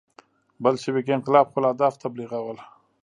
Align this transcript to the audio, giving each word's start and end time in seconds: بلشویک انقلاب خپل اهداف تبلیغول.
بلشویک 0.63 1.07
انقلاب 1.17 1.45
خپل 1.51 1.63
اهداف 1.69 1.93
تبلیغول. 2.03 2.57